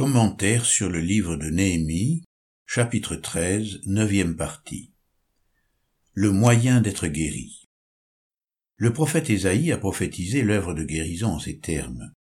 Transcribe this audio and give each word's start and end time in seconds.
Commentaire 0.00 0.64
sur 0.64 0.88
le 0.88 0.98
livre 0.98 1.36
de 1.36 1.50
Néhémie, 1.50 2.24
chapitre 2.64 3.16
13, 3.16 3.80
neuvième 3.84 4.34
partie. 4.34 4.94
Le 6.14 6.30
moyen 6.30 6.80
d'être 6.80 7.06
guéri. 7.06 7.66
Le 8.76 8.94
prophète 8.94 9.28
Ésaïe 9.28 9.72
a 9.72 9.76
prophétisé 9.76 10.40
l'œuvre 10.40 10.72
de 10.72 10.84
guérison 10.84 11.32
en 11.32 11.38
ces 11.38 11.58
termes. 11.58 12.14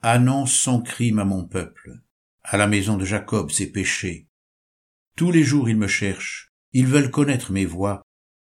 Annonce 0.00 0.54
son 0.54 0.80
crime 0.80 1.18
à 1.18 1.26
mon 1.26 1.46
peuple, 1.46 2.00
à 2.44 2.56
la 2.56 2.66
maison 2.66 2.96
de 2.96 3.04
Jacob 3.04 3.50
ses 3.50 3.70
péchés. 3.70 4.26
Tous 5.14 5.30
les 5.30 5.44
jours 5.44 5.68
ils 5.68 5.76
me 5.76 5.88
cherchent, 5.88 6.54
ils 6.72 6.86
veulent 6.86 7.10
connaître 7.10 7.52
mes 7.52 7.66
voies. 7.66 8.00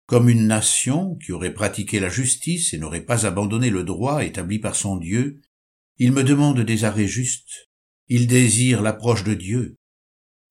Comme 0.08 0.30
une 0.30 0.48
nation 0.48 1.16
qui 1.18 1.32
aurait 1.32 1.54
pratiqué 1.54 2.00
la 2.00 2.10
justice 2.10 2.74
et 2.74 2.80
n'aurait 2.80 3.05
pas 3.05 3.28
abandonné 3.28 3.70
le 3.70 3.84
droit 3.84 4.26
établi 4.26 4.58
par 4.58 4.76
son 4.76 4.98
Dieu, 4.98 5.42
ils 6.00 6.12
me 6.12 6.24
demandent 6.24 6.62
des 6.62 6.86
arrêts 6.86 7.05
justes 7.05 7.66
il 8.10 8.28
désire 8.28 8.82
l'approche 8.82 9.24
de 9.24 9.34
Dieu. 9.34 9.78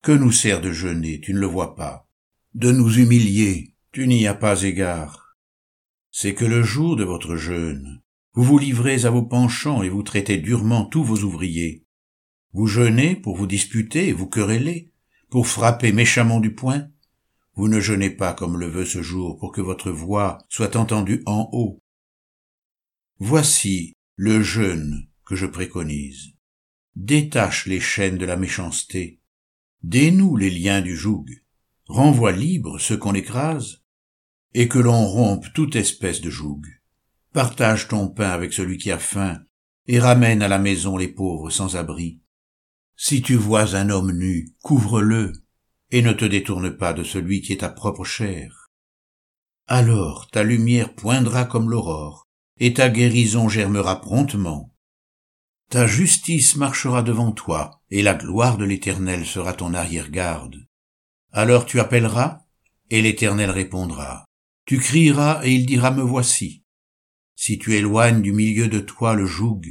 Que 0.03 0.11
nous 0.11 0.31
sert 0.31 0.61
de 0.61 0.71
jeûner, 0.71 1.19
tu 1.19 1.33
ne 1.33 1.39
le 1.39 1.47
vois 1.47 1.75
pas 1.75 2.07
De 2.53 2.71
nous 2.71 2.99
humilier, 2.99 3.75
tu 3.91 4.07
n'y 4.07 4.27
as 4.27 4.35
pas 4.35 4.61
égard. 4.61 5.35
C'est 6.11 6.35
que 6.35 6.45
le 6.45 6.61
jour 6.61 6.95
de 6.95 7.03
votre 7.03 7.35
jeûne, 7.35 8.01
vous 8.33 8.43
vous 8.43 8.59
livrez 8.59 9.05
à 9.05 9.09
vos 9.09 9.23
penchants 9.23 9.81
et 9.81 9.89
vous 9.89 10.03
traitez 10.03 10.37
durement 10.37 10.85
tous 10.85 11.03
vos 11.03 11.23
ouvriers. 11.23 11.83
Vous 12.53 12.67
jeûnez 12.67 13.15
pour 13.15 13.35
vous 13.35 13.47
disputer 13.47 14.09
et 14.09 14.13
vous 14.13 14.27
quereller, 14.27 14.91
pour 15.29 15.47
frapper 15.47 15.91
méchamment 15.91 16.39
du 16.39 16.53
poing. 16.53 16.87
Vous 17.55 17.67
ne 17.67 17.79
jeûnez 17.79 18.11
pas 18.11 18.33
comme 18.33 18.59
le 18.59 18.67
veut 18.67 18.85
ce 18.85 19.01
jour 19.01 19.39
pour 19.39 19.51
que 19.51 19.61
votre 19.61 19.89
voix 19.89 20.37
soit 20.47 20.75
entendue 20.75 21.23
en 21.25 21.49
haut. 21.51 21.81
Voici 23.17 23.93
le 24.15 24.43
jeûne 24.43 25.07
que 25.25 25.35
je 25.35 25.47
préconise 25.47 26.36
détache 26.97 27.67
les 27.67 27.79
chaînes 27.79 28.17
de 28.17 28.25
la 28.25 28.37
méchanceté, 28.37 29.21
dénoue 29.83 30.35
les 30.35 30.49
liens 30.49 30.81
du 30.81 30.95
joug, 30.95 31.25
renvoie 31.85 32.31
libre 32.31 32.79
ceux 32.79 32.97
qu'on 32.97 33.13
écrase, 33.13 33.83
et 34.55 34.67
que 34.67 34.79
l'on 34.79 35.05
rompe 35.05 35.45
toute 35.53 35.75
espèce 35.75 36.21
de 36.21 36.31
joug. 36.31 36.61
Partage 37.33 37.87
ton 37.87 38.07
pain 38.09 38.31
avec 38.31 38.51
celui 38.51 38.77
qui 38.77 38.91
a 38.91 38.97
faim, 38.97 39.39
et 39.85 39.99
ramène 39.99 40.41
à 40.41 40.47
la 40.47 40.57
maison 40.57 40.97
les 40.97 41.07
pauvres 41.07 41.51
sans 41.51 41.75
abri. 41.75 42.19
Si 42.95 43.21
tu 43.21 43.35
vois 43.35 43.75
un 43.75 43.91
homme 43.91 44.11
nu, 44.11 44.49
couvre-le, 44.63 45.33
et 45.91 46.01
ne 46.01 46.13
te 46.13 46.25
détourne 46.25 46.75
pas 46.75 46.93
de 46.93 47.03
celui 47.03 47.41
qui 47.41 47.53
est 47.53 47.57
ta 47.57 47.69
propre 47.69 48.05
chair. 48.05 48.71
Alors 49.67 50.29
ta 50.31 50.43
lumière 50.43 50.95
poindra 50.95 51.45
comme 51.45 51.69
l'aurore, 51.69 52.27
et 52.59 52.73
ta 52.73 52.89
guérison 52.89 53.49
germera 53.49 54.01
promptement. 54.01 54.73
Ta 55.69 55.85
justice 55.85 56.55
marchera 56.55 57.01
devant 57.01 57.33
toi, 57.33 57.81
et 57.91 58.01
la 58.01 58.13
gloire 58.13 58.57
de 58.57 58.63
l'Éternel 58.63 59.25
sera 59.25 59.53
ton 59.53 59.73
arrière-garde. 59.73 60.65
Alors 61.33 61.65
tu 61.65 61.81
appelleras, 61.81 62.45
et 62.89 63.01
l'Éternel 63.01 63.49
répondra. 63.49 64.25
Tu 64.65 64.79
crieras, 64.79 65.41
et 65.43 65.53
il 65.53 65.65
dira 65.65 65.91
Me 65.91 66.01
voici. 66.01 66.63
Si 67.35 67.57
tu 67.59 67.75
éloignes 67.75 68.21
du 68.21 68.31
milieu 68.31 68.69
de 68.69 68.79
toi 68.79 69.13
le 69.13 69.25
joug, 69.25 69.61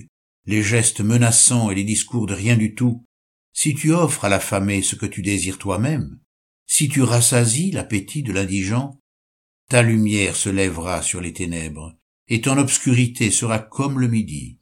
les 0.45 0.63
gestes 0.63 1.01
menaçants 1.01 1.71
et 1.71 1.75
les 1.75 1.85
discours 1.85 2.27
de 2.27 2.35
rien 2.35 2.57
du 2.57 2.75
tout, 2.75 3.05
si 3.55 3.75
tu 3.75 3.93
offres 3.93 4.27
à 4.27 4.29
l'affamé 4.29 4.83
ce 4.83 4.97
que 4.97 5.07
tu 5.07 5.23
désires 5.23 5.59
toi-même, 5.59 6.21
si 6.67 6.89
tu 6.91 7.03
rassasies 7.03 7.71
l'appétit 7.71 8.23
de 8.23 8.33
l'indigent, 8.33 9.01
ta 9.71 9.83
lumière 9.83 10.37
se 10.37 10.51
lèvera 10.51 11.01
sur 11.01 11.23
les 11.23 11.33
ténèbres, 11.33 11.97
et 12.29 12.43
ton 12.43 12.59
obscurité 12.59 13.31
sera 13.31 13.59
comme 13.59 13.99
le 13.99 14.09
midi. 14.09 14.59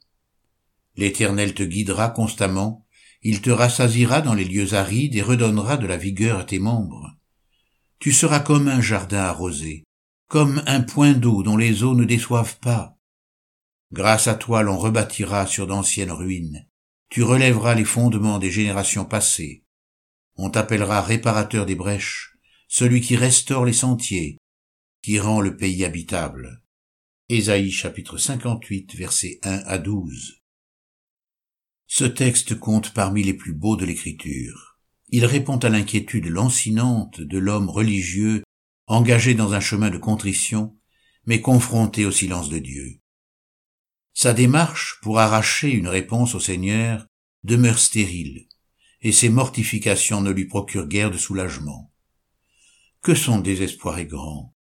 L'Éternel 0.97 1.53
te 1.53 1.63
guidera 1.63 2.09
constamment, 2.09 2.85
il 3.21 3.41
te 3.41 3.49
rassasira 3.49 4.21
dans 4.21 4.33
les 4.33 4.45
lieux 4.45 4.73
arides 4.73 5.15
et 5.15 5.21
redonnera 5.21 5.77
de 5.77 5.87
la 5.87 5.97
vigueur 5.97 6.39
à 6.39 6.43
tes 6.43 6.59
membres. 6.59 7.17
Tu 7.99 8.11
seras 8.11 8.39
comme 8.39 8.67
un 8.67 8.81
jardin 8.81 9.23
arrosé, 9.23 9.83
comme 10.27 10.61
un 10.67 10.81
point 10.81 11.13
d'eau 11.13 11.43
dont 11.43 11.57
les 11.57 11.83
eaux 11.83 11.95
ne 11.95 12.05
déçoivent 12.05 12.59
pas. 12.59 12.97
Grâce 13.91 14.27
à 14.27 14.35
toi 14.35 14.61
l'on 14.61 14.77
rebâtira 14.77 15.47
sur 15.47 15.67
d'anciennes 15.67 16.11
ruines, 16.11 16.67
tu 17.09 17.23
relèveras 17.23 17.75
les 17.75 17.85
fondements 17.85 18.39
des 18.39 18.51
générations 18.51 19.05
passées. 19.05 19.63
On 20.35 20.49
t'appellera 20.49 21.01
réparateur 21.01 21.65
des 21.65 21.75
brèches, 21.75 22.37
celui 22.67 23.01
qui 23.01 23.15
restaure 23.15 23.65
les 23.65 23.73
sentiers, 23.73 24.37
qui 25.01 25.19
rend 25.19 25.41
le 25.41 25.55
pays 25.55 25.85
habitable. 25.85 26.61
Ésaïe 27.29 27.71
chapitre 27.71 28.17
58 28.17 28.95
versets 28.95 29.39
1 29.43 29.63
à 29.65 29.77
12. 29.77 30.44
Ce 31.87 32.03
texte 32.03 32.59
compte 32.59 32.93
parmi 32.93 33.23
les 33.23 33.33
plus 33.33 33.53
beaux 33.53 33.75
de 33.75 33.85
l'écriture. 33.85 34.79
Il 35.09 35.25
répond 35.25 35.57
à 35.57 35.69
l'inquiétude 35.69 36.25
lancinante 36.25 37.21
de 37.21 37.37
l'homme 37.37 37.69
religieux 37.69 38.43
engagé 38.87 39.33
dans 39.33 39.53
un 39.53 39.59
chemin 39.59 39.89
de 39.89 39.97
contrition, 39.97 40.77
mais 41.25 41.41
confronté 41.41 42.05
au 42.05 42.11
silence 42.11 42.49
de 42.49 42.59
Dieu. 42.59 42.99
Sa 44.13 44.33
démarche 44.33 44.99
pour 45.01 45.19
arracher 45.19 45.71
une 45.71 45.87
réponse 45.87 46.35
au 46.35 46.39
Seigneur 46.39 47.07
demeure 47.43 47.79
stérile, 47.79 48.47
et 49.01 49.11
ses 49.11 49.29
mortifications 49.29 50.21
ne 50.21 50.31
lui 50.31 50.45
procurent 50.45 50.87
guère 50.87 51.11
de 51.11 51.17
soulagement. 51.17 51.91
Que 53.01 53.13
son 53.13 53.39
désespoir 53.39 53.99
est 53.99 54.05
grand. 54.05 54.55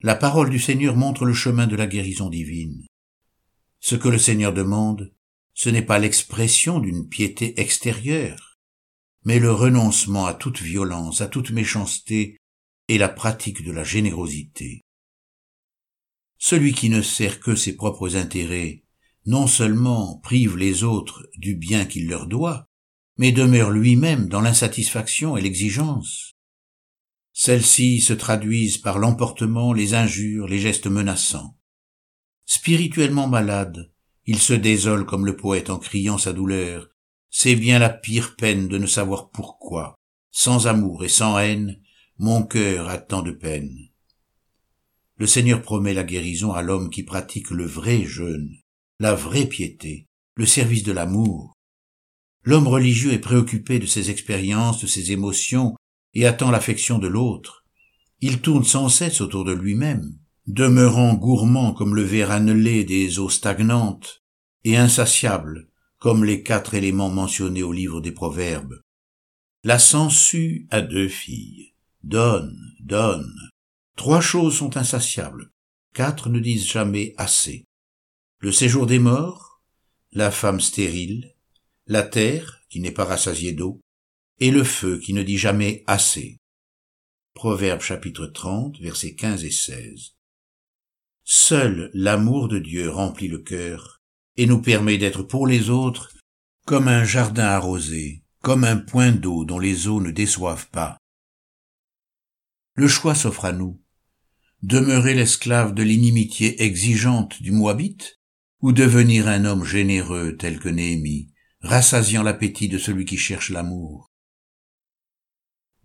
La 0.00 0.14
parole 0.14 0.50
du 0.50 0.58
Seigneur 0.58 0.96
montre 0.96 1.24
le 1.24 1.34
chemin 1.34 1.66
de 1.66 1.76
la 1.76 1.86
guérison 1.86 2.28
divine. 2.28 2.86
Ce 3.80 3.96
que 3.96 4.08
le 4.08 4.18
Seigneur 4.18 4.52
demande, 4.52 5.14
ce 5.56 5.70
n'est 5.70 5.82
pas 5.82 5.98
l'expression 5.98 6.80
d'une 6.80 7.08
piété 7.08 7.58
extérieure, 7.58 8.58
mais 9.24 9.38
le 9.38 9.50
renoncement 9.50 10.26
à 10.26 10.34
toute 10.34 10.60
violence, 10.60 11.22
à 11.22 11.28
toute 11.28 11.50
méchanceté 11.50 12.36
et 12.88 12.98
la 12.98 13.08
pratique 13.08 13.64
de 13.64 13.72
la 13.72 13.82
générosité. 13.82 14.82
Celui 16.36 16.74
qui 16.74 16.90
ne 16.90 17.00
sert 17.00 17.40
que 17.40 17.54
ses 17.56 17.74
propres 17.74 18.16
intérêts, 18.16 18.84
non 19.24 19.46
seulement 19.46 20.18
prive 20.18 20.58
les 20.58 20.84
autres 20.84 21.26
du 21.38 21.56
bien 21.56 21.86
qu'il 21.86 22.06
leur 22.06 22.26
doit, 22.26 22.66
mais 23.16 23.32
demeure 23.32 23.70
lui-même 23.70 24.28
dans 24.28 24.42
l'insatisfaction 24.42 25.38
et 25.38 25.40
l'exigence. 25.40 26.34
Celles-ci 27.32 28.02
se 28.02 28.12
traduisent 28.12 28.78
par 28.78 28.98
l'emportement, 28.98 29.72
les 29.72 29.94
injures, 29.94 30.48
les 30.48 30.58
gestes 30.58 30.86
menaçants. 30.86 31.56
Spirituellement 32.44 33.26
malade, 33.26 33.90
il 34.26 34.40
se 34.40 34.52
désole 34.52 35.06
comme 35.06 35.24
le 35.24 35.36
poète 35.36 35.70
en 35.70 35.78
criant 35.78 36.18
sa 36.18 36.32
douleur. 36.32 36.88
C'est 37.30 37.54
bien 37.54 37.78
la 37.78 37.90
pire 37.90 38.34
peine 38.36 38.66
de 38.66 38.76
ne 38.76 38.86
savoir 38.86 39.30
pourquoi, 39.30 39.94
sans 40.32 40.66
amour 40.66 41.04
et 41.04 41.08
sans 41.08 41.38
haine, 41.38 41.80
mon 42.18 42.42
cœur 42.42 42.88
a 42.88 42.98
tant 42.98 43.22
de 43.22 43.30
peine. 43.30 43.76
Le 45.16 45.26
Seigneur 45.26 45.62
promet 45.62 45.94
la 45.94 46.04
guérison 46.04 46.52
à 46.52 46.62
l'homme 46.62 46.90
qui 46.90 47.04
pratique 47.04 47.50
le 47.50 47.64
vrai 47.64 48.04
jeûne, 48.04 48.56
la 48.98 49.14
vraie 49.14 49.46
piété, 49.46 50.06
le 50.34 50.44
service 50.44 50.82
de 50.82 50.92
l'amour. 50.92 51.54
L'homme 52.42 52.68
religieux 52.68 53.12
est 53.12 53.18
préoccupé 53.18 53.78
de 53.78 53.86
ses 53.86 54.10
expériences, 54.10 54.80
de 54.82 54.86
ses 54.86 55.12
émotions, 55.12 55.74
et 56.14 56.26
attend 56.26 56.50
l'affection 56.50 56.98
de 56.98 57.06
l'autre. 57.06 57.64
Il 58.20 58.40
tourne 58.40 58.64
sans 58.64 58.88
cesse 58.88 59.20
autour 59.20 59.44
de 59.44 59.52
lui-même 59.52 60.18
demeurant 60.46 61.14
gourmand 61.14 61.72
comme 61.72 61.94
le 61.94 62.02
ver 62.02 62.30
annelé 62.30 62.84
des 62.84 63.18
eaux 63.18 63.30
stagnantes, 63.30 64.22
et 64.64 64.76
insatiable 64.76 65.68
comme 65.98 66.24
les 66.24 66.42
quatre 66.42 66.74
éléments 66.74 67.10
mentionnés 67.10 67.62
au 67.62 67.72
livre 67.72 68.00
des 68.00 68.12
Proverbes. 68.12 68.80
La 69.64 69.78
sangsue 69.78 70.66
a 70.70 70.80
deux 70.82 71.08
filles. 71.08 71.72
Donne, 72.02 72.56
donne. 72.80 73.34
Trois 73.96 74.20
choses 74.20 74.56
sont 74.56 74.76
insatiables. 74.76 75.50
Quatre 75.94 76.28
ne 76.28 76.38
disent 76.38 76.66
jamais 76.66 77.14
assez. 77.16 77.64
Le 78.38 78.52
séjour 78.52 78.86
des 78.86 78.98
morts, 78.98 79.62
la 80.12 80.30
femme 80.30 80.60
stérile, 80.60 81.34
la 81.86 82.02
terre 82.02 82.60
qui 82.68 82.80
n'est 82.80 82.92
pas 82.92 83.04
rassasiée 83.04 83.52
d'eau, 83.52 83.80
et 84.38 84.50
le 84.50 84.64
feu 84.64 84.98
qui 84.98 85.14
ne 85.14 85.22
dit 85.22 85.38
jamais 85.38 85.82
assez. 85.86 86.36
Proverbe 87.34 87.80
chapitre 87.80 88.26
30, 88.26 88.78
versets 88.80 89.14
15 89.14 89.44
et 89.44 89.50
16. 89.50 90.15
Seul 91.28 91.90
l'amour 91.92 92.46
de 92.46 92.60
Dieu 92.60 92.88
remplit 92.88 93.26
le 93.26 93.38
cœur 93.38 94.00
et 94.36 94.46
nous 94.46 94.62
permet 94.62 94.96
d'être 94.96 95.24
pour 95.24 95.48
les 95.48 95.70
autres 95.70 96.16
comme 96.66 96.86
un 96.86 97.02
jardin 97.02 97.46
arrosé, 97.46 98.22
comme 98.42 98.62
un 98.62 98.76
point 98.76 99.10
d'eau 99.10 99.44
dont 99.44 99.58
les 99.58 99.88
eaux 99.88 100.00
ne 100.00 100.12
déçoivent 100.12 100.70
pas. 100.70 100.98
Le 102.76 102.86
choix 102.86 103.16
s'offre 103.16 103.44
à 103.44 103.50
nous. 103.50 103.82
Demeurer 104.62 105.14
l'esclave 105.14 105.74
de 105.74 105.82
l'inimitié 105.82 106.62
exigeante 106.62 107.42
du 107.42 107.50
Moabite, 107.50 108.20
ou 108.60 108.70
devenir 108.70 109.26
un 109.26 109.46
homme 109.46 109.64
généreux 109.64 110.36
tel 110.36 110.60
que 110.60 110.68
Néhémie, 110.68 111.32
rassasiant 111.60 112.22
l'appétit 112.22 112.68
de 112.68 112.78
celui 112.78 113.04
qui 113.04 113.16
cherche 113.16 113.50
l'amour. 113.50 114.12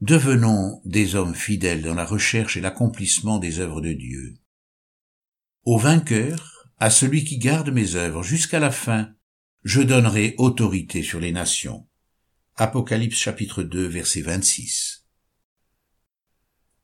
Devenons 0.02 0.82
des 0.86 1.16
hommes 1.16 1.36
fidèles 1.36 1.82
dans 1.82 1.96
la 1.96 2.06
recherche 2.06 2.58
et 2.58 2.62
l'accomplissement 2.62 3.40
des 3.40 3.60
œuvres 3.60 3.82
de 3.82 3.94
Dieu. 3.94 4.41
Au 5.64 5.78
vainqueur, 5.78 6.68
à 6.80 6.90
celui 6.90 7.24
qui 7.24 7.38
garde 7.38 7.70
mes 7.70 7.94
œuvres 7.94 8.24
jusqu'à 8.24 8.60
la 8.60 8.72
fin, 8.72 9.14
je 9.64 9.82
donnerai 9.82 10.34
autorité 10.40 11.04
sur 11.04 11.20
les 11.20 11.32
nations. 11.32 11.88
Apocalypse 12.56 13.18
chapitre 13.18 13.62
2 13.62 13.86
verset 13.86 14.22
26. 14.22 15.06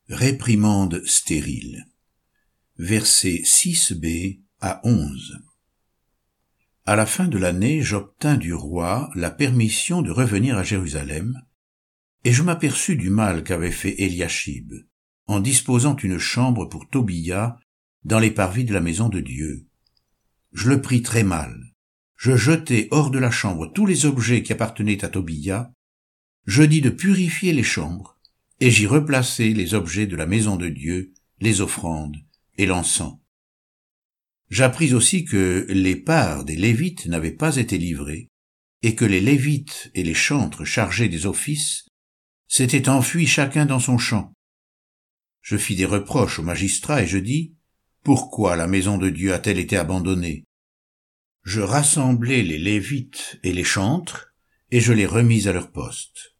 Réprimande 0.08 1.02
stérile. 1.04 1.88
Verset 2.76 3.42
6b 3.44 4.42
à 4.60 4.80
11. 4.84 5.40
À 6.86 6.94
la 6.94 7.04
fin 7.04 7.26
de 7.26 7.36
l'année, 7.36 7.82
j'obtins 7.82 8.36
du 8.36 8.54
roi 8.54 9.10
la 9.16 9.32
permission 9.32 10.02
de 10.02 10.12
revenir 10.12 10.56
à 10.56 10.62
Jérusalem, 10.62 11.42
et 12.22 12.32
je 12.32 12.44
m'aperçus 12.44 12.94
du 12.94 13.10
mal 13.10 13.42
qu'avait 13.42 13.72
fait 13.72 14.00
Eliashib, 14.00 14.72
en 15.26 15.40
disposant 15.40 15.96
une 15.96 16.18
chambre 16.18 16.66
pour 16.66 16.88
Tobia 16.88 17.58
dans 18.08 18.18
les 18.18 18.30
parvis 18.30 18.64
de 18.64 18.72
la 18.72 18.80
maison 18.80 19.10
de 19.10 19.20
Dieu. 19.20 19.66
Je 20.54 20.70
le 20.70 20.80
pris 20.80 21.02
très 21.02 21.24
mal. 21.24 21.74
Je 22.16 22.36
jetai 22.36 22.88
hors 22.90 23.10
de 23.10 23.18
la 23.18 23.30
chambre 23.30 23.66
tous 23.66 23.84
les 23.84 24.06
objets 24.06 24.42
qui 24.42 24.50
appartenaient 24.54 25.04
à 25.04 25.08
Tobia. 25.08 25.70
Je 26.46 26.62
dis 26.62 26.80
de 26.80 26.88
purifier 26.88 27.52
les 27.52 27.62
chambres, 27.62 28.18
et 28.60 28.70
j'y 28.70 28.86
replaçai 28.86 29.52
les 29.52 29.74
objets 29.74 30.06
de 30.06 30.16
la 30.16 30.24
maison 30.24 30.56
de 30.56 30.70
Dieu, 30.70 31.12
les 31.40 31.60
offrandes 31.60 32.16
et 32.56 32.64
l'encens. 32.64 33.18
J'appris 34.48 34.94
aussi 34.94 35.26
que 35.26 35.66
les 35.68 35.94
parts 35.94 36.46
des 36.46 36.56
Lévites 36.56 37.04
n'avaient 37.06 37.30
pas 37.30 37.56
été 37.56 37.76
livrées, 37.76 38.30
et 38.80 38.94
que 38.94 39.04
les 39.04 39.20
Lévites 39.20 39.90
et 39.94 40.02
les 40.02 40.14
chantres 40.14 40.64
chargés 40.64 41.10
des 41.10 41.26
offices 41.26 41.86
s'étaient 42.48 42.88
enfuis 42.88 43.26
chacun 43.26 43.66
dans 43.66 43.80
son 43.80 43.98
champ. 43.98 44.32
Je 45.42 45.58
fis 45.58 45.76
des 45.76 45.84
reproches 45.84 46.38
aux 46.38 46.42
magistrats 46.42 47.02
et 47.02 47.06
je 47.06 47.18
dis, 47.18 47.57
Pourquoi 48.08 48.56
la 48.56 48.66
maison 48.66 48.96
de 48.96 49.10
Dieu 49.10 49.34
a-t-elle 49.34 49.58
été 49.58 49.76
abandonnée? 49.76 50.44
Je 51.42 51.60
rassemblai 51.60 52.42
les 52.42 52.56
Lévites 52.56 53.38
et 53.42 53.52
les 53.52 53.64
chantres, 53.64 54.32
et 54.70 54.80
je 54.80 54.94
les 54.94 55.04
remis 55.04 55.46
à 55.46 55.52
leur 55.52 55.70
poste. 55.72 56.34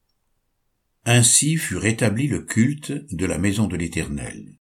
Ainsi 1.05 1.59
fut 1.59 1.77
rétabli 1.77 2.27
le 2.27 2.41
culte 2.41 2.93
de 3.15 3.27
la 3.27 3.37
maison 3.37 3.67
de 3.67 3.77
l'Éternel. 3.77 4.57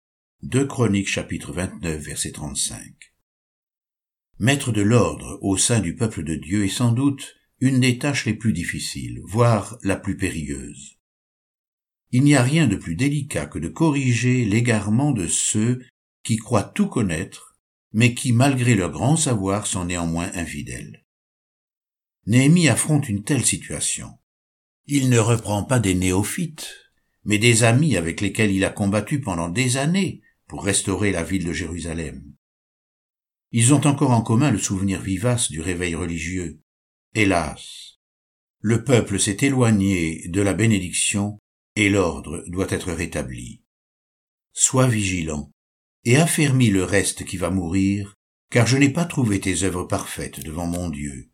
2 0.43 0.65
Chroniques 0.65 1.09
chapitre 1.09 1.53
29 1.53 2.01
verset 2.01 2.31
35. 2.31 2.95
Mettre 4.39 4.71
de 4.71 4.83
l'ordre 4.83 5.41
au 5.43 5.57
sein 5.57 5.81
du 5.81 5.97
peuple 5.97 6.23
de 6.23 6.37
Dieu 6.37 6.67
est 6.67 6.69
sans 6.69 6.93
doute 6.93 7.35
une 7.59 7.81
des 7.81 7.99
tâches 7.99 8.27
les 8.27 8.35
plus 8.35 8.53
difficiles, 8.53 9.21
voire 9.25 9.77
la 9.83 9.97
plus 9.97 10.17
périlleuse. 10.17 10.99
Il 12.13 12.23
n'y 12.23 12.37
a 12.37 12.45
rien 12.45 12.69
de 12.69 12.77
plus 12.77 12.95
délicat 12.95 13.47
que 13.47 13.59
de 13.59 13.67
corriger 13.67 14.45
l'égarement 14.45 15.11
de 15.11 15.27
ceux 15.27 15.81
qui 16.23 16.37
croient 16.37 16.63
tout 16.63 16.89
connaître, 16.89 17.57
mais 17.93 18.15
qui, 18.15 18.33
malgré 18.33 18.75
leur 18.75 18.91
grand 18.91 19.17
savoir, 19.17 19.67
sont 19.67 19.85
néanmoins 19.85 20.31
infidèles. 20.35 21.05
Néhémie 22.27 22.69
affronte 22.69 23.09
une 23.09 23.25
telle 23.25 23.45
situation. 23.45 24.19
Il 24.87 25.11
ne 25.11 25.19
reprend 25.19 25.65
pas 25.65 25.79
des 25.79 25.95
néophytes, 25.95 26.75
mais 27.25 27.39
des 27.39 27.65
amis 27.65 27.97
avec 27.97 28.21
lesquels 28.21 28.51
il 28.51 28.65
a 28.65 28.71
combattu 28.71 29.21
pendant 29.21 29.49
des 29.49 29.77
années 29.77 30.23
pour 30.49 30.65
restaurer 30.65 31.13
la 31.13 31.23
ville 31.23 31.45
de 31.45 31.53
Jérusalem. 31.53 32.23
Ils 33.53 33.75
ont 33.75 33.87
encore 33.87 34.13
en 34.13 34.23
commun 34.23 34.51
le 34.51 34.59
souvenir 34.59 35.01
vivace 35.01 35.51
du 35.51 35.61
réveil 35.61 35.95
religieux. 35.95 36.61
Hélas, 37.15 37.99
le 38.61 38.85
peuple 38.85 39.21
s'est 39.21 39.39
éloigné 39.43 40.27
de 40.29 40.41
la 40.41 40.55
bénédiction 40.55 41.39
et 41.77 41.91
l'ordre 41.91 42.45
doit 42.49 42.71
être 42.71 42.93
rétabli. 42.93 43.63
Sois 44.53 44.89
vigilant 44.89 45.51
et 46.05 46.17
affermis 46.17 46.71
le 46.71 46.85
reste 46.85 47.25
qui 47.25 47.37
va 47.37 47.51
mourir, 47.51 48.17
car 48.51 48.67
je 48.67 48.77
n'ai 48.77 48.91
pas 48.91 49.05
trouvé 49.05 49.41
tes 49.41 49.63
œuvres 49.63 49.85
parfaites 49.85 50.41
devant 50.41 50.67
mon 50.67 50.89
Dieu. 50.89 51.31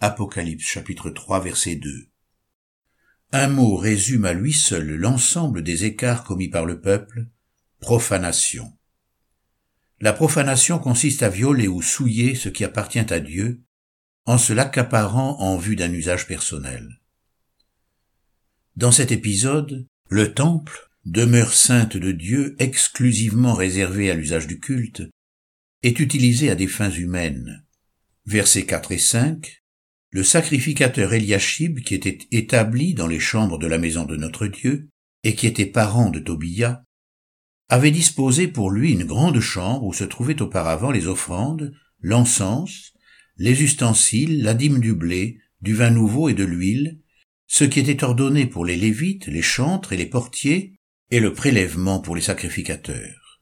Apocalypse 0.00 0.64
chapitre 0.64 1.10
3 1.10 1.40
verset 1.40 1.76
2. 1.76 2.08
Un 3.32 3.48
mot 3.48 3.76
résume 3.76 4.24
à 4.24 4.32
lui 4.32 4.52
seul 4.52 4.94
l'ensemble 4.94 5.62
des 5.62 5.84
écarts 5.84 6.24
commis 6.24 6.48
par 6.48 6.64
le 6.64 6.80
peuple, 6.80 7.28
profanation. 7.80 8.76
La 10.00 10.12
profanation 10.12 10.78
consiste 10.78 11.22
à 11.22 11.28
violer 11.28 11.68
ou 11.68 11.82
souiller 11.82 12.34
ce 12.34 12.48
qui 12.48 12.64
appartient 12.64 13.12
à 13.12 13.20
Dieu, 13.20 13.62
en 14.24 14.38
se 14.38 14.52
l'accaparant 14.52 15.38
en 15.40 15.56
vue 15.56 15.76
d'un 15.76 15.92
usage 15.92 16.26
personnel. 16.26 17.00
Dans 18.76 18.92
cet 18.92 19.12
épisode, 19.12 19.86
le 20.08 20.34
temple, 20.34 20.89
demeure 21.10 21.54
sainte 21.54 21.96
de 21.96 22.12
Dieu 22.12 22.54
exclusivement 22.60 23.54
réservée 23.54 24.12
à 24.12 24.14
l'usage 24.14 24.46
du 24.46 24.60
culte, 24.60 25.02
est 25.82 25.98
utilisé 25.98 26.50
à 26.50 26.54
des 26.54 26.68
fins 26.68 26.90
humaines. 26.90 27.64
Versets 28.26 28.64
4 28.64 28.92
et 28.92 28.98
5, 28.98 29.60
le 30.10 30.22
sacrificateur 30.22 31.12
Eliashib, 31.12 31.80
qui 31.80 31.96
était 31.96 32.18
établi 32.30 32.94
dans 32.94 33.08
les 33.08 33.18
chambres 33.18 33.58
de 33.58 33.66
la 33.66 33.78
maison 33.78 34.04
de 34.04 34.14
notre 34.14 34.46
Dieu, 34.46 34.88
et 35.24 35.34
qui 35.34 35.48
était 35.48 35.66
parent 35.66 36.10
de 36.10 36.20
Tobia, 36.20 36.84
avait 37.68 37.90
disposé 37.90 38.46
pour 38.46 38.70
lui 38.70 38.92
une 38.92 39.04
grande 39.04 39.40
chambre 39.40 39.86
où 39.86 39.92
se 39.92 40.04
trouvaient 40.04 40.40
auparavant 40.40 40.92
les 40.92 41.08
offrandes, 41.08 41.72
l'encens, 41.98 42.92
les 43.36 43.64
ustensiles, 43.64 44.44
la 44.44 44.54
dîme 44.54 44.78
du 44.78 44.94
blé, 44.94 45.38
du 45.60 45.74
vin 45.74 45.90
nouveau 45.90 46.28
et 46.28 46.34
de 46.34 46.44
l'huile, 46.44 47.00
ce 47.48 47.64
qui 47.64 47.80
était 47.80 48.04
ordonné 48.04 48.46
pour 48.46 48.64
les 48.64 48.76
lévites, 48.76 49.26
les 49.26 49.42
chantres 49.42 49.92
et 49.92 49.96
les 49.96 50.06
portiers, 50.06 50.79
et 51.10 51.20
le 51.20 51.32
prélèvement 51.32 52.00
pour 52.00 52.16
les 52.16 52.22
sacrificateurs. 52.22 53.40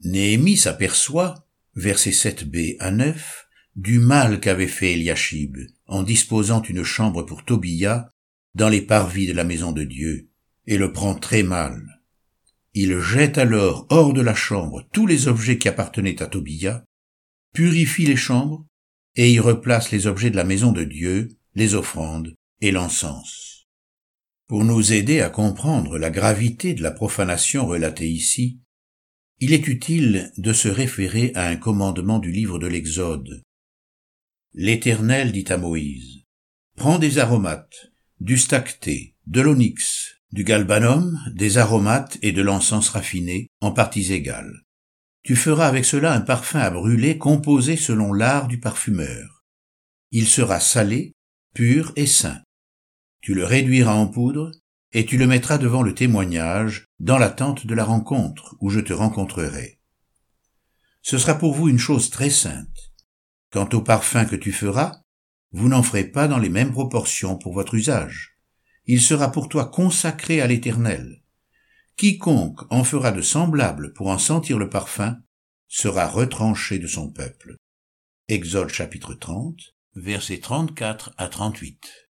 Néhémie 0.00 0.56
s'aperçoit, 0.56 1.46
versets 1.74 2.10
7b 2.10 2.76
à 2.78 2.90
9, 2.90 3.46
du 3.76 3.98
mal 3.98 4.40
qu'avait 4.40 4.68
fait 4.68 4.92
Eliashib 4.92 5.56
en 5.86 6.02
disposant 6.02 6.62
une 6.62 6.84
chambre 6.84 7.22
pour 7.22 7.44
Tobia 7.44 8.08
dans 8.54 8.68
les 8.68 8.82
parvis 8.82 9.26
de 9.26 9.32
la 9.32 9.44
maison 9.44 9.72
de 9.72 9.82
Dieu, 9.82 10.28
et 10.66 10.78
le 10.78 10.92
prend 10.92 11.14
très 11.14 11.42
mal. 11.42 12.02
Il 12.72 12.98
jette 13.00 13.38
alors 13.38 13.86
hors 13.90 14.12
de 14.12 14.20
la 14.20 14.34
chambre 14.34 14.86
tous 14.92 15.06
les 15.06 15.28
objets 15.28 15.58
qui 15.58 15.68
appartenaient 15.68 16.22
à 16.22 16.26
Tobia, 16.26 16.84
purifie 17.52 18.06
les 18.06 18.16
chambres, 18.16 18.66
et 19.16 19.32
y 19.32 19.38
replace 19.38 19.90
les 19.90 20.06
objets 20.06 20.30
de 20.30 20.36
la 20.36 20.44
maison 20.44 20.72
de 20.72 20.84
Dieu, 20.84 21.28
les 21.54 21.74
offrandes 21.74 22.34
et 22.60 22.72
l'encens. 22.72 23.53
Pour 24.46 24.62
nous 24.64 24.92
aider 24.92 25.20
à 25.20 25.30
comprendre 25.30 25.98
la 25.98 26.10
gravité 26.10 26.74
de 26.74 26.82
la 26.82 26.90
profanation 26.90 27.66
relatée 27.66 28.08
ici, 28.08 28.60
il 29.40 29.52
est 29.52 29.68
utile 29.68 30.32
de 30.36 30.52
se 30.52 30.68
référer 30.68 31.32
à 31.34 31.48
un 31.48 31.56
commandement 31.56 32.18
du 32.18 32.30
livre 32.30 32.58
de 32.58 32.66
l'Exode. 32.66 33.42
L'Éternel 34.52 35.32
dit 35.32 35.46
à 35.48 35.56
Moïse, 35.56 36.24
Prends 36.76 36.98
des 36.98 37.18
aromates, 37.18 37.92
du 38.20 38.36
stacté, 38.36 39.16
de 39.26 39.40
l'onyx, 39.40 40.16
du 40.30 40.44
galbanum, 40.44 41.18
des 41.32 41.58
aromates 41.58 42.18
et 42.20 42.32
de 42.32 42.42
l'encens 42.42 42.90
raffiné 42.90 43.48
en 43.60 43.72
parties 43.72 44.12
égales. 44.12 44.64
Tu 45.22 45.36
feras 45.36 45.68
avec 45.68 45.86
cela 45.86 46.12
un 46.12 46.20
parfum 46.20 46.60
à 46.60 46.70
brûler 46.70 47.16
composé 47.16 47.76
selon 47.76 48.12
l'art 48.12 48.46
du 48.46 48.60
parfumeur. 48.60 49.44
Il 50.10 50.26
sera 50.26 50.60
salé, 50.60 51.14
pur 51.54 51.92
et 51.96 52.06
sain. 52.06 52.42
Tu 53.24 53.32
le 53.32 53.46
réduiras 53.46 53.94
en 53.94 54.06
poudre 54.06 54.52
et 54.92 55.06
tu 55.06 55.16
le 55.16 55.26
mettras 55.26 55.56
devant 55.56 55.80
le 55.80 55.94
témoignage 55.94 56.84
dans 57.00 57.16
la 57.16 57.30
tente 57.30 57.66
de 57.66 57.74
la 57.74 57.84
rencontre 57.84 58.54
où 58.60 58.68
je 58.68 58.80
te 58.80 58.92
rencontrerai. 58.92 59.80
Ce 61.00 61.16
sera 61.16 61.38
pour 61.38 61.54
vous 61.54 61.70
une 61.70 61.78
chose 61.78 62.10
très 62.10 62.28
sainte. 62.28 62.92
Quant 63.50 63.68
au 63.72 63.80
parfum 63.80 64.26
que 64.26 64.36
tu 64.36 64.52
feras, 64.52 65.00
vous 65.52 65.70
n'en 65.70 65.82
ferez 65.82 66.04
pas 66.04 66.28
dans 66.28 66.38
les 66.38 66.50
mêmes 66.50 66.72
proportions 66.72 67.38
pour 67.38 67.54
votre 67.54 67.74
usage 67.74 68.34
il 68.86 69.00
sera 69.00 69.32
pour 69.32 69.48
toi 69.48 69.66
consacré 69.66 70.40
à 70.40 70.46
l'Éternel. 70.46 71.22
Quiconque 71.96 72.60
en 72.70 72.84
fera 72.84 73.12
de 73.12 73.22
semblable 73.22 73.92
pour 73.94 74.08
en 74.08 74.18
sentir 74.18 74.58
le 74.58 74.68
parfum 74.68 75.16
sera 75.68 76.06
retranché 76.06 76.78
de 76.78 76.86
son 76.86 77.10
peuple. 77.10 77.56
Exode 78.28 78.68
chapitre 78.68 79.14
30, 79.14 79.56
versets 79.94 80.40
34 80.40 81.14
à 81.16 81.28
38. 81.28 82.03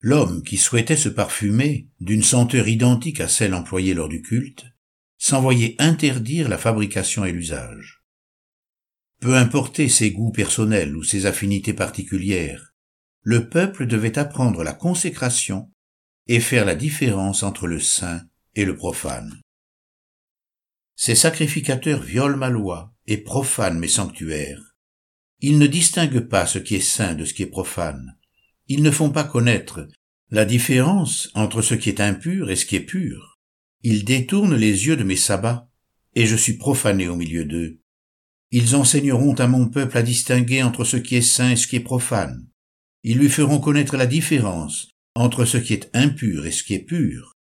L'homme 0.00 0.42
qui 0.42 0.56
souhaitait 0.56 0.96
se 0.96 1.08
parfumer 1.08 1.88
d'une 2.00 2.22
senteur 2.22 2.68
identique 2.68 3.20
à 3.20 3.28
celle 3.28 3.54
employée 3.54 3.94
lors 3.94 4.08
du 4.08 4.22
culte 4.22 4.66
s'envoyait 5.16 5.74
interdire 5.78 6.48
la 6.48 6.58
fabrication 6.58 7.24
et 7.24 7.32
l'usage. 7.32 8.04
Peu 9.20 9.34
importer 9.34 9.88
ses 9.88 10.12
goûts 10.12 10.30
personnels 10.30 10.96
ou 10.96 11.02
ses 11.02 11.26
affinités 11.26 11.72
particulières, 11.72 12.72
le 13.22 13.48
peuple 13.48 13.86
devait 13.86 14.18
apprendre 14.18 14.62
la 14.62 14.72
consécration 14.72 15.72
et 16.28 16.38
faire 16.38 16.64
la 16.64 16.76
différence 16.76 17.42
entre 17.42 17.66
le 17.66 17.80
saint 17.80 18.22
et 18.54 18.64
le 18.64 18.76
profane. 18.76 19.40
Ces 20.94 21.16
sacrificateurs 21.16 22.02
violent 22.02 22.36
ma 22.36 22.50
loi 22.50 22.94
et 23.06 23.18
profanent 23.18 23.78
mes 23.78 23.88
sanctuaires. 23.88 24.76
Ils 25.40 25.58
ne 25.58 25.66
distinguent 25.66 26.28
pas 26.28 26.46
ce 26.46 26.58
qui 26.58 26.76
est 26.76 26.80
saint 26.80 27.14
de 27.14 27.24
ce 27.24 27.34
qui 27.34 27.42
est 27.42 27.46
profane. 27.46 28.17
Ils 28.68 28.82
ne 28.82 28.90
font 28.90 29.10
pas 29.10 29.24
connaître 29.24 29.88
la 30.30 30.44
différence 30.44 31.30
entre 31.34 31.62
ce 31.62 31.74
qui 31.74 31.88
est 31.88 32.00
impur 32.00 32.50
et 32.50 32.56
ce 32.56 32.66
qui 32.66 32.76
est 32.76 32.80
pur. 32.80 33.38
Ils 33.82 34.04
détournent 34.04 34.56
les 34.56 34.86
yeux 34.86 34.96
de 34.96 35.04
mes 35.04 35.16
sabbats, 35.16 35.70
et 36.14 36.26
je 36.26 36.36
suis 36.36 36.58
profané 36.58 37.08
au 37.08 37.16
milieu 37.16 37.44
d'eux. 37.44 37.80
Ils 38.50 38.76
enseigneront 38.76 39.34
à 39.34 39.46
mon 39.46 39.68
peuple 39.68 39.96
à 39.96 40.02
distinguer 40.02 40.62
entre 40.62 40.84
ce 40.84 40.96
qui 40.96 41.16
est 41.16 41.22
saint 41.22 41.50
et 41.50 41.56
ce 41.56 41.66
qui 41.66 41.76
est 41.76 41.80
profane. 41.80 42.46
Ils 43.02 43.18
lui 43.18 43.28
feront 43.28 43.58
connaître 43.58 43.96
la 43.96 44.06
différence 44.06 44.88
entre 45.14 45.44
ce 45.44 45.58
qui 45.58 45.74
est 45.74 45.90
impur 45.94 46.46
et 46.46 46.50
ce 46.50 46.62
qui 46.62 46.74
est 46.74 46.84
pur. 46.84 47.36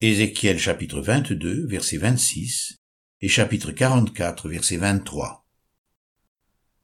Ézéchiel 0.00 0.58
chapitre 0.58 1.00
22, 1.00 1.66
verset 1.66 1.96
26 1.96 2.76
et 3.20 3.28
chapitre 3.28 3.72
44, 3.72 4.48
verset 4.48 4.76
23. 4.76 5.46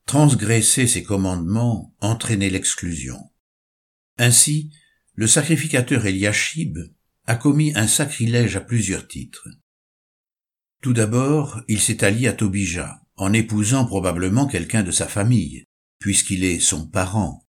Transgresser 0.06 0.86
ces 0.86 1.02
commandements 1.02 1.94
entraînait 2.00 2.50
l'exclusion. 2.50 3.18
Ainsi, 4.18 4.70
le 5.14 5.26
sacrificateur 5.26 6.06
Eliashib 6.06 6.78
a 7.26 7.36
commis 7.36 7.72
un 7.74 7.86
sacrilège 7.86 8.56
à 8.56 8.60
plusieurs 8.60 9.08
titres. 9.08 9.48
Tout 10.82 10.92
d'abord, 10.92 11.62
il 11.68 11.80
s'est 11.80 12.04
allié 12.04 12.28
à 12.28 12.32
Tobija, 12.32 13.00
en 13.16 13.32
épousant 13.32 13.86
probablement 13.86 14.46
quelqu'un 14.46 14.82
de 14.82 14.90
sa 14.90 15.08
famille, 15.08 15.64
puisqu'il 15.98 16.44
est 16.44 16.60
son 16.60 16.86
parent. 16.86 17.46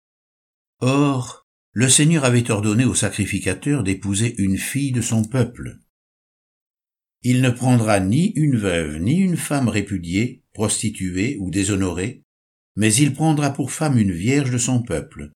Or, 0.79 1.47
le 1.71 1.87
Seigneur 1.87 2.25
avait 2.25 2.49
ordonné 2.49 2.85
au 2.85 2.95
sacrificateur 2.95 3.83
d'épouser 3.83 4.35
une 4.41 4.57
fille 4.57 4.91
de 4.91 5.01
son 5.01 5.23
peuple. 5.23 5.77
Il 7.21 7.41
ne 7.41 7.49
prendra 7.49 7.99
ni 7.99 8.31
une 8.35 8.57
veuve 8.57 8.97
ni 8.97 9.17
une 9.17 9.37
femme 9.37 9.67
répudiée, 9.67 10.43
prostituée 10.53 11.37
ou 11.39 11.51
déshonorée, 11.51 12.23
mais 12.75 12.93
il 12.93 13.13
prendra 13.13 13.51
pour 13.51 13.71
femme 13.71 13.97
une 13.97 14.13
vierge 14.13 14.51
de 14.51 14.57
son 14.57 14.81
peuple. 14.81 15.31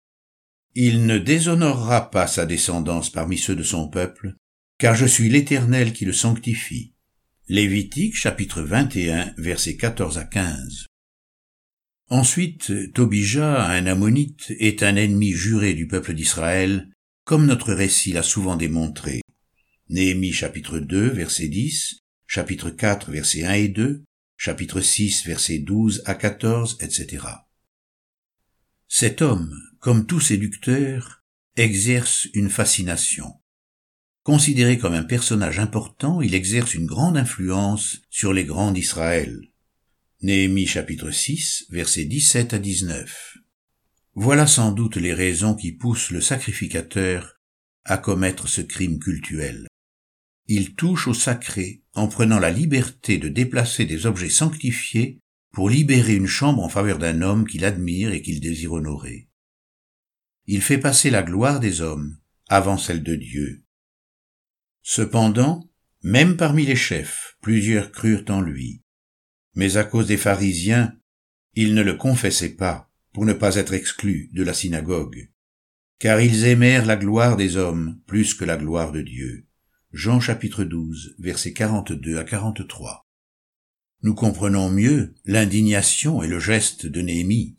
Il 0.75 1.05
ne 1.05 1.19
déshonorera 1.19 2.09
pas 2.09 2.25
sa 2.25 2.47
descendance 2.47 3.11
parmi 3.11 3.37
ceux 3.37 3.55
de 3.55 3.61
son 3.61 3.89
peuple, 3.89 4.35
car 4.79 4.95
je 4.95 5.05
suis 5.05 5.29
l'Éternel 5.29 5.93
qui 5.93 6.03
le 6.03 6.13
sanctifie. 6.13 6.93
Lévitique 7.47 8.15
chapitre 8.15 8.63
21 8.63 9.35
versets 9.37 9.77
14 9.77 10.17
à 10.17 10.23
15. 10.23 10.87
Ensuite, 12.09 12.91
Tobija, 12.93 13.69
un 13.69 13.85
ammonite, 13.85 14.51
est 14.59 14.81
un 14.81 14.95
ennemi 14.95 15.31
juré 15.31 15.75
du 15.75 15.87
peuple 15.87 16.15
d'Israël, 16.15 16.89
comme 17.23 17.45
notre 17.45 17.73
récit 17.73 18.11
l'a 18.11 18.23
souvent 18.23 18.55
démontré. 18.55 19.21
Néhémie 19.89 20.33
chapitre 20.33 20.79
2 20.79 21.09
verset 21.09 21.49
10, 21.49 21.99
chapitre 22.25 22.71
4 22.71 23.11
verset 23.11 23.43
1 23.43 23.53
et 23.53 23.67
2, 23.67 24.03
chapitre 24.37 24.81
6, 24.81 25.27
versets 25.27 25.59
12 25.59 26.01
à 26.05 26.15
14, 26.15 26.77
etc. 26.81 27.25
Cet 28.95 29.23
homme, 29.23 29.59
comme 29.79 30.05
tout 30.05 30.19
séducteur, 30.19 31.23
exerce 31.55 32.27
une 32.35 32.51
fascination. 32.51 33.41
Considéré 34.21 34.77
comme 34.77 34.93
un 34.93 35.03
personnage 35.03 35.57
important, 35.57 36.21
il 36.21 36.35
exerce 36.35 36.75
une 36.75 36.85
grande 36.85 37.17
influence 37.17 38.03
sur 38.11 38.33
les 38.33 38.45
grands 38.45 38.71
d'Israël. 38.71 39.49
Néhémie 40.21 40.67
chapitre 40.67 41.09
6, 41.09 41.65
versets 41.71 42.05
17 42.05 42.53
à 42.53 42.59
19. 42.59 43.39
Voilà 44.13 44.45
sans 44.45 44.71
doute 44.71 44.97
les 44.97 45.15
raisons 45.15 45.55
qui 45.55 45.71
poussent 45.71 46.11
le 46.11 46.21
sacrificateur 46.21 47.39
à 47.85 47.97
commettre 47.97 48.47
ce 48.47 48.61
crime 48.61 48.99
cultuel. 48.99 49.65
Il 50.45 50.75
touche 50.75 51.07
au 51.07 51.15
sacré 51.15 51.81
en 51.95 52.07
prenant 52.07 52.37
la 52.37 52.51
liberté 52.51 53.17
de 53.17 53.27
déplacer 53.27 53.85
des 53.85 54.05
objets 54.05 54.29
sanctifiés 54.29 55.22
pour 55.53 55.69
libérer 55.69 56.15
une 56.15 56.27
chambre 56.27 56.63
en 56.63 56.69
faveur 56.69 56.97
d'un 56.97 57.21
homme 57.21 57.47
qu'il 57.47 57.63
admire 57.63 58.11
et 58.11 58.21
qu'il 58.21 58.41
désire 58.41 58.73
honorer. 58.73 59.29
Il 60.47 60.61
fait 60.61 60.79
passer 60.79 61.11
la 61.11 61.21
gloire 61.21 61.59
des 61.59 61.79
hommes 61.79 62.17
avant 62.49 62.77
celle 62.77 63.03
de 63.03 63.15
Dieu. 63.15 63.63
Cependant, 64.81 65.69
même 66.01 66.35
parmi 66.35 66.65
les 66.65 66.75
chefs, 66.75 67.37
plusieurs 67.39 67.91
crurent 67.91 68.25
en 68.29 68.41
lui. 68.41 68.83
Mais 69.53 69.77
à 69.77 69.83
cause 69.83 70.07
des 70.07 70.17
pharisiens, 70.17 70.97
ils 71.53 71.75
ne 71.75 71.83
le 71.83 71.93
confessaient 71.93 72.55
pas 72.55 72.91
pour 73.13 73.25
ne 73.25 73.33
pas 73.33 73.55
être 73.55 73.73
exclus 73.73 74.31
de 74.33 74.43
la 74.43 74.55
synagogue, 74.55 75.31
car 75.99 76.19
ils 76.19 76.45
aimèrent 76.45 76.87
la 76.87 76.95
gloire 76.95 77.37
des 77.37 77.57
hommes 77.57 78.01
plus 78.07 78.33
que 78.33 78.43
la 78.43 78.57
gloire 78.57 78.91
de 78.91 79.01
Dieu. 79.01 79.45
Jean 79.91 80.19
chapitre 80.19 80.63
12, 80.63 81.15
versets 81.19 81.53
42 81.53 82.17
à 82.17 82.23
43. 82.23 83.07
Nous 84.03 84.15
comprenons 84.15 84.69
mieux 84.69 85.13
l'indignation 85.25 86.21
et 86.21 86.27
le 86.27 86.37
geste 86.37 86.85
de 86.85 87.01
Néhémie. 87.01 87.55